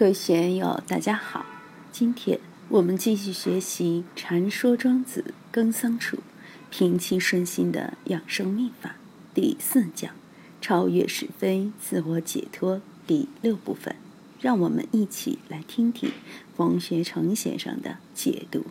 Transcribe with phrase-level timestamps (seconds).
[0.00, 1.44] 各位学友，大家好。
[1.92, 6.20] 今天我们继续学习《禅说庄子耕桑处
[6.70, 8.88] 平气顺心的养生秘法》
[9.34, 10.14] 第四讲
[10.62, 13.94] “超越是非，自我解脱”第六部分。
[14.40, 16.10] 让我们一起来听听
[16.56, 18.64] 冯学成先生的解读：“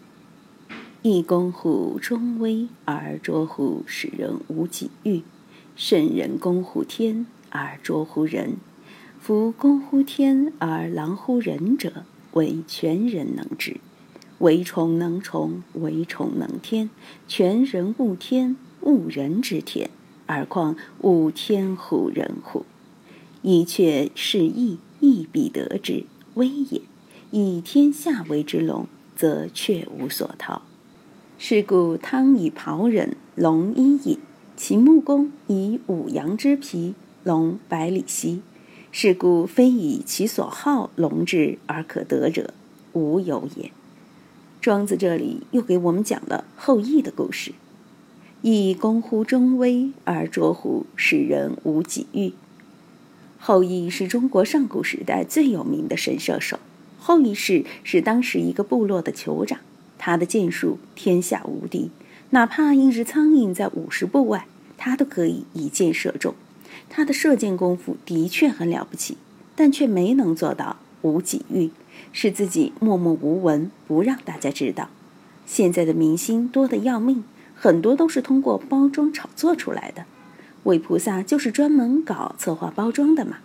[1.03, 5.21] 一公乎中微而卓乎使人无己欲，
[5.75, 8.57] 圣人公乎天而卓乎人。”
[9.19, 13.75] 夫公乎天而狼乎人者，为全人能治；
[14.39, 16.89] 为虫能虫，为虫能天。
[17.27, 19.89] 全人恶天，恶人之天，
[20.25, 22.65] 而况恶天乎人乎？
[23.41, 26.05] 以却是义，义必得之，
[26.35, 26.81] 威也。
[27.31, 30.63] 以天下为之龙，则却无所逃。
[31.37, 34.17] 是故汤以袍人，龙衣饮；
[34.55, 38.41] 其木工以五羊之皮，龙百里奚。
[38.91, 42.53] 是故非以其所好龙之而可得者，
[42.93, 43.71] 无有也。
[44.61, 47.53] 庄子这里又给我们讲了后羿的故事。
[48.41, 52.33] 羿公乎中微而卓乎使人无己欲。
[53.37, 56.59] 后羿是中国上古时代最有名的神射手。
[56.97, 59.59] 后羿氏是当时一个部落的酋长，
[59.97, 61.91] 他的箭术天下无敌，
[62.31, 64.45] 哪怕一只苍蝇在五十步外，
[64.77, 66.33] 他都可以一箭射中。
[66.87, 69.17] 他的射箭功夫的确很了不起，
[69.55, 71.71] 但却没能做到无己欲，
[72.13, 74.89] 使自己默默无闻，不让大家知道。
[75.45, 77.23] 现在的明星多得要命，
[77.55, 80.05] 很多都是通过包装炒作出来的。
[80.63, 83.37] 韦菩萨就是专门搞策划包装的嘛。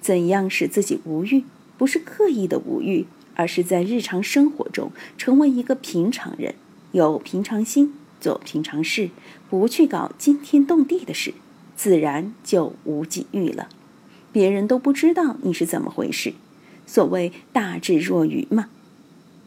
[0.00, 1.44] 怎样使自己无欲？
[1.76, 6.54] 不是刻意的无欲，而是在日常生活中成为一个平常人，
[6.92, 9.10] 有平常心，做平常事，
[9.50, 11.34] 不去搞惊天动地的事。
[11.76, 13.68] 自然就无己欲了，
[14.30, 16.34] 别人都不知道你是怎么回事。
[16.86, 18.68] 所谓大智若愚嘛。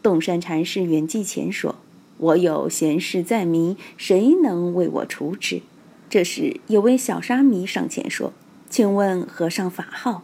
[0.02, 1.76] 洞山禅师圆寂前说
[2.18, 5.62] ：“我有闲事在迷，谁能为我除之？”
[6.08, 8.32] 这时有位小沙弥上前说
[8.70, 10.22] ：“请问和尚法号？”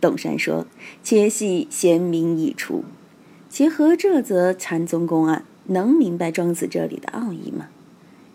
[0.00, 0.66] 洞山说
[1.02, 2.84] ：“且系贤明已除。”
[3.50, 7.68] 结合这则禅宗公案，能明白庄子这里的奥义吗？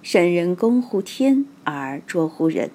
[0.02, 2.72] 圣人公乎天而捉乎人。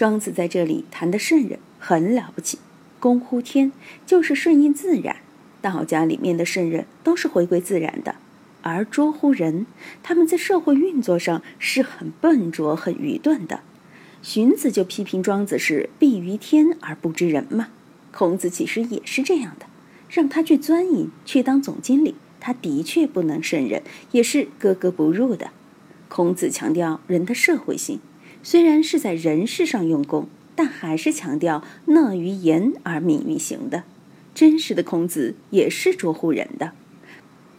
[0.00, 2.58] 庄子在这里谈的圣人很了不起，
[2.98, 3.70] 公乎天
[4.06, 5.16] 就是顺应自然。
[5.60, 8.14] 道家里面的圣人都是回归自然的，
[8.62, 9.66] 而拙乎人，
[10.02, 13.60] 他们在社会运作上是很笨拙、很愚钝的。
[14.22, 17.68] 荀子就批评庄子是避于天而不知人嘛。
[18.10, 19.66] 孔子其实也是这样的，
[20.08, 25.50] 让他去钻营去当总经理，他的确不能胜任，也是格格不入的。
[26.08, 28.00] 孔子强调人的社会性。
[28.42, 33.84] 虽然是在人事上用功，但还是强调讷于言而敏于行的。
[34.34, 36.72] 真实的孔子也是卓乎人的，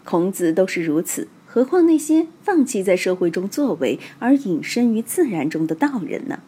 [0.03, 6.39] 孔子都是如此，何况那些放弃在社会中作为而隐身于自然中的道人呢？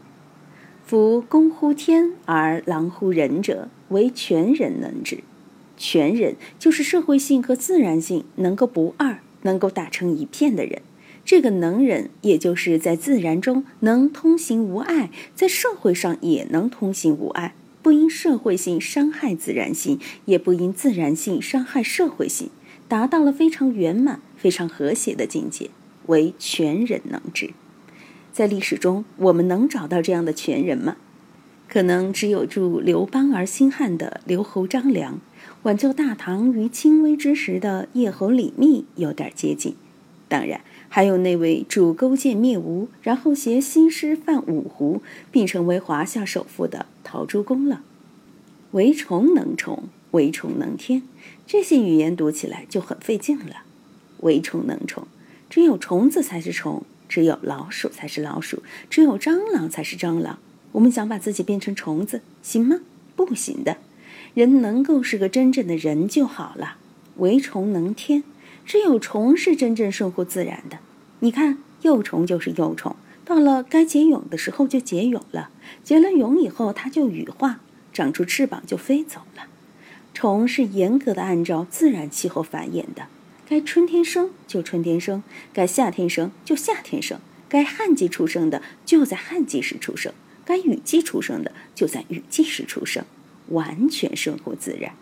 [0.86, 5.20] 夫公乎天而狼乎人者，为全人能之。
[5.78, 10.82] 全人就是社会性和自然性能够不二，能够打成一片的人。
[11.26, 22.50] 这个能人，也就是在自然中能通行无碍，在社会上也能通行无碍，不因社会性伤害自然性，也不因自然性伤害社会性，
[22.90, 25.70] 达到了非常圆满、非常和谐的境界，
[26.08, 27.52] 为全人能治。
[28.34, 30.98] 在历史中，我们能找到这样的全人吗？
[31.70, 35.22] 可能只有助刘邦而兴汉的刘侯张良，
[35.64, 39.76] 挽救大唐于轻微之时的叶侯李密有点接近。
[40.28, 40.60] 当然。
[40.96, 47.82] 还有那位主勾践灭吴，然后携西施犯五胡，并成为华夏首富的陶朱公了。
[48.74, 51.02] 为虫能虫，为虫能天，
[51.48, 53.64] 这些语言读起来就很费劲了。
[54.20, 55.08] 为虫能虫，
[55.50, 60.38] 只有虫子才是虫，只有老鼠才是老鼠，只有蟑螂才是蟑螂。
[60.74, 62.82] 我们想把自己变成虫子，行吗？
[63.16, 63.78] 不行的。
[64.36, 66.78] 人能够是个真正的人就好了。
[67.18, 68.24] 为虫能天。
[68.66, 70.80] 只有虫是真正顺乎自然的。
[71.20, 75.50] 你看，幼虫就是幼虫，到了该结蛹的时候就结蛹了，
[75.84, 77.60] 结了蛹以后它就羽化，
[77.92, 79.44] 长出翅膀就飞走了。
[80.14, 83.08] 虫是严格的按照自然气候繁衍的，
[83.48, 87.20] 该春天生就春天生，该夏天生就夏天生，
[87.50, 90.14] 该旱季出生的就在旱季时出生，
[90.46, 93.04] 该雨季出生的就在雨季时出生，
[93.50, 94.94] 完全顺乎自然。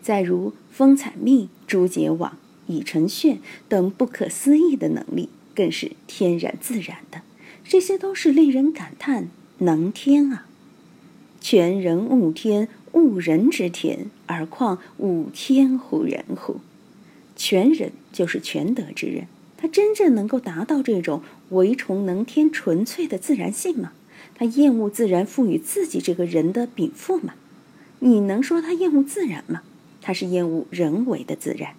[0.00, 2.38] 再如蜂采蜜，蛛结网。
[2.68, 3.38] 以成穴
[3.68, 7.22] 等不可思议的能力，更是天然自然的，
[7.64, 9.28] 这些都是令人感叹
[9.58, 10.46] 能天啊！
[11.40, 16.60] 全人悟天，悟人之天，而况悟天乎人乎？
[17.34, 19.26] 全人就是全德之人，
[19.56, 23.92] 他真正能够达到这种唯崇能天纯粹的自然性吗？
[24.34, 27.34] 他厌恶自然赋予自己这个人的禀赋吗？
[28.00, 29.62] 你能说他厌恶自然吗？
[30.00, 31.74] 他是厌恶人为的自然。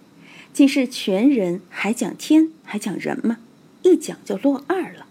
[0.52, 3.38] 既是全人，还讲天，还讲人吗？
[3.82, 5.06] 一讲就落二了。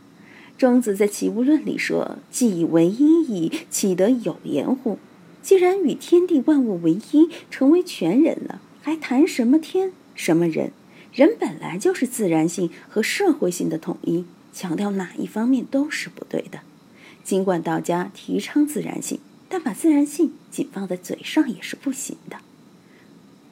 [0.58, 5.00] 庄子在《齐物论》里说：“既以为一矣，岂得有言乎？”
[5.42, 9.94] 既然与天地万物为一，成为全人了，还谈什么天？
[10.14, 10.72] 什么人？
[11.14, 16.60] 人本来就是自然性和社会性的统一，强调哪一方面都是不对的。
[17.24, 22.38] 尽管道家提倡自然性，但把自然性仅放在嘴上也是不行的。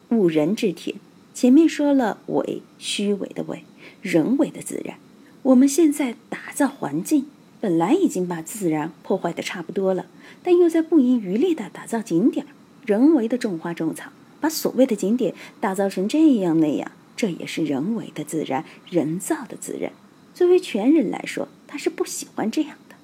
[0.09, 0.97] 误人之天，
[1.37, 3.63] 前面说了伪，虚伪的伪，
[4.01, 4.97] 人为的自然。
[5.43, 7.27] 我们现在打造环境，
[7.61, 10.07] 本来已经把自然破坏的差不多了，
[10.41, 12.47] 但又在不遗余力的打造景点，
[12.87, 14.09] 人为的种花种草。
[14.39, 19.91] 把所谓的景点打造成这样那样，这也是人为的自然、人造的自然。
[20.33, 22.95] 作为全人来说，他是不喜欢这样的。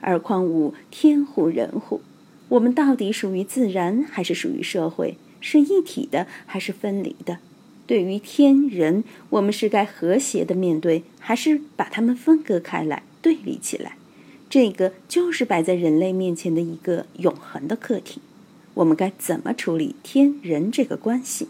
[0.00, 2.00] 而况吾天乎人乎？
[2.48, 5.18] 我们到底属于自然还是属于社会？
[5.40, 7.38] 是一体的还是分离的？
[7.90, 13.96] 对于天人，我们是该和谐的面对，还是把它们分割开来、对立起来？
[14.48, 18.20] 这个就是摆在人类面前的一个永恒的课题。
[18.74, 21.48] 我们该怎么处理天人这个关系？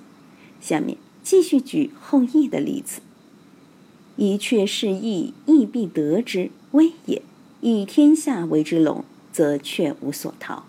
[0.62, 3.02] 下面继续举后羿的例子：
[4.16, 7.20] 一雀是羿，羿必得之，危也；
[7.60, 10.64] 以天下为之龙，则却无所逃。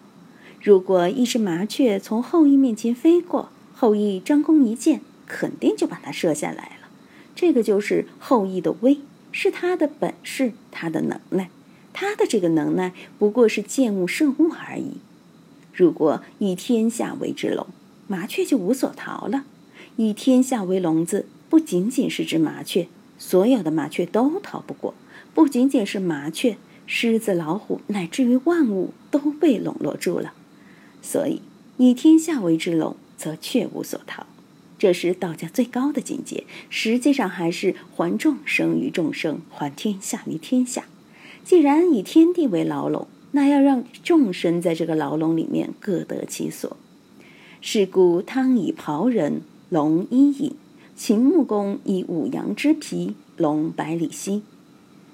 [0.61, 4.99] 如果一只麻雀从后羿面前飞过，后羿张弓一箭，
[5.31, 6.89] 肯定就把它射下来了。
[7.33, 8.99] 这个就是后羿的威，
[9.31, 11.49] 是他的本事，他的能耐。
[11.93, 14.97] 他的这个能耐不过是见物胜物而已。
[15.73, 17.67] 如果以天下为之笼，
[18.07, 19.45] 麻雀就无所逃了。
[19.95, 22.87] 以天下为笼子，不仅仅是只麻雀，
[23.17, 24.93] 所有的麻雀都逃不过。
[25.33, 30.33] 不仅仅是麻雀，狮子、老虎，乃至于万物都被笼络住了。
[31.01, 31.41] 所以，
[31.77, 34.25] 以天下为之笼，则却无所逃。
[34.81, 40.85] 这是道家最高的境界，实际上还是还众生于众生，还天下于天下。
[41.43, 43.07] 既然以天地为牢笼。
[43.33, 46.75] 那要让众生在这个牢笼里面各得其所。
[47.61, 50.55] 是故汤以袍人，龙伊尹；
[50.97, 54.41] 秦穆公以五羊之皮，龙百里奚。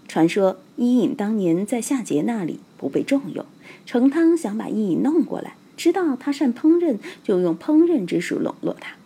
[0.08, 3.46] 传说伊尹当年在夏桀那里不被重用，
[3.86, 8.97] 成汤想把伊尹弄过来，知道他善烹饪，就用烹饪之术笼络他。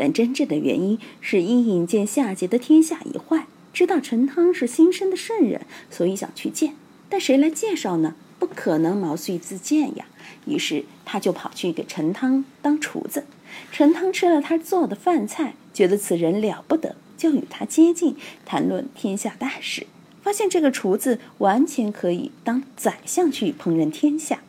[0.00, 5.60] 但真正的原因是伊尹见夏桀的天下已坏，知道陈汤是新生的圣人，
[5.90, 6.72] 所以想去见。
[7.10, 8.14] 但谁来介绍呢？
[8.38, 10.06] 不可能毛遂自荐呀，
[10.46, 13.24] 于是他就跑去给陈汤当厨子。
[13.70, 19.86] 陈汤吃了他做的饭菜，觉得此人了不得，就与他接近，谈论天下大事。
[20.22, 24.40] 发现这个厨子完全可以当宰相去烹饪天下。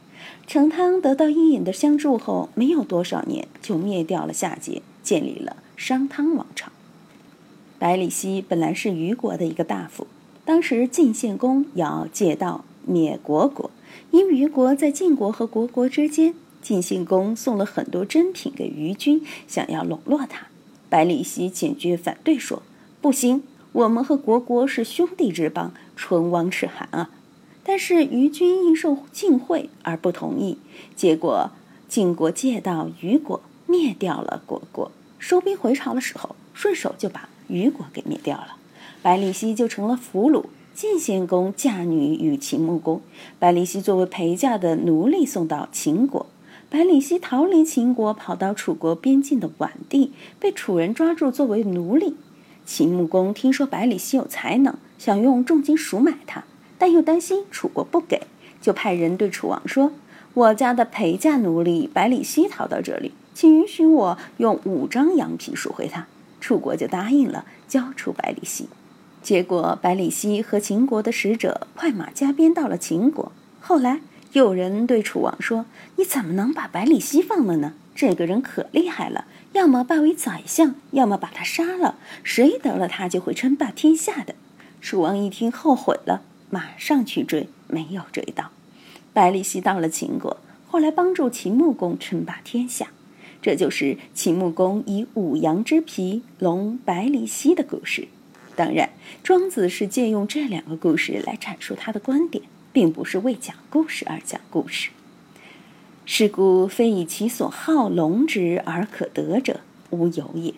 [0.47, 6.71] 陈汤得到伊尹的相助后，没有多少年就灭掉了夏桀，建立了商汤王朝。
[7.79, 10.07] 百里奚本来是虞国的一个大夫，
[10.45, 13.71] 当时晋献公要借道灭虢国。
[14.11, 20.47] 因虞国在晋国和虢国之间，晋献公送了很多珍品给虞君，想要笼络他。
[20.89, 22.61] 百里奚坚决反对说
[23.01, 27.09] ：“不行，我们和虢国是兄弟之邦，唇亡齿寒啊！”
[27.63, 30.57] 但是虞君因受晋惠而不同意，
[30.95, 31.51] 结果
[31.87, 34.91] 晋国借道虞国，灭掉了虢国。
[35.21, 38.55] 收兵回朝的时候，顺手就把虞国给灭掉了，
[39.03, 40.45] 百里奚就成了俘虏。
[40.73, 43.01] 晋献公嫁女与秦穆公，
[43.37, 46.25] 百里奚作为陪嫁的奴隶送到秦国。
[46.71, 52.15] 百里奚逃离秦国，跑到楚国边境的宛地，被楚人抓住作为奴隶。
[52.65, 56.45] 秦穆公听说百里奚有才能，想用重金赎买他，
[56.79, 58.23] 但又担心楚国不给，
[58.59, 59.91] 就派人对楚王说
[60.33, 66.07] ：“我家的陪嫁奴隶百里奚逃到这里，请允许我用五张羊皮赎回他。”
[66.41, 68.67] 楚国就答应了，交出百里奚。
[69.21, 73.31] 结果，百里奚和秦国的使者快马加鞭到了秦国。
[73.59, 75.65] 后来，有人对楚王说
[75.97, 77.73] ：“你怎么能把百里奚放了呢？
[77.93, 81.99] 这个人可厉害了，要么拜为宰相，要么把他杀了。
[82.23, 84.33] 谁得了他，就会称霸天下的。”
[84.81, 88.49] 楚王一听，后悔了，马上去追，没有追到。
[89.13, 92.87] 百里奚到了秦国，后来帮助秦穆公称霸天下。
[93.41, 98.07] 这就是秦穆公以五羊之皮笼百里奚的故事。
[98.55, 98.91] 当然，
[99.23, 104.91] 庄子是借用这两个故事来阐述他的观点，并不是为讲故事而讲故事。
[106.05, 110.53] 是故非以其所好龙之而可得者，无有也。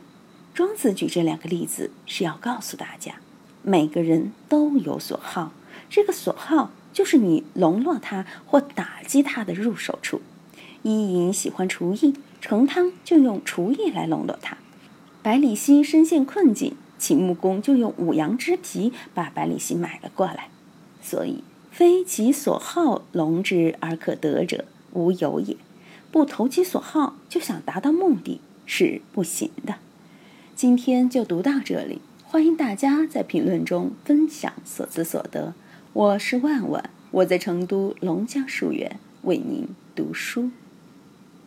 [0.53, 3.15] 庄子举这两个例子是要告诉大家，
[3.61, 5.53] 每个人都有所好，
[5.89, 10.21] 这个所好就是你笼络他或打击他的入手处。
[10.81, 14.57] 伊尹喜欢厨艺，成汤就用厨艺来笼络他；
[15.21, 20.49] 百里奚身陷困境，秦穆公就用五羊之皮把百里奚买了过来。
[21.01, 24.65] 所以，非其所好笼之而可得者。
[24.91, 25.55] 无有也，
[26.11, 29.75] 不投其所好就想达到目的是不行的。
[30.53, 35.53] 今天就读到这里，欢迎大家在评论中分享所思所得。
[35.93, 40.51] 我是万万，我在成都龙江书院为您读书。